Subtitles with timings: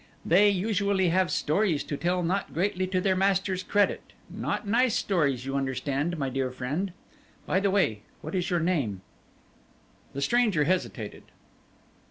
[0.25, 5.45] They usually have stories to tell not greatly to their masters' credit, not nice stories,
[5.45, 6.91] you understand, my dear friend.
[7.45, 9.01] By the way, what is your name?"
[10.13, 11.25] The stranger hesitated.